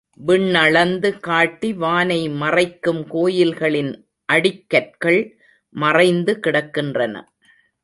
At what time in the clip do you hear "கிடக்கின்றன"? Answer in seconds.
6.47-7.15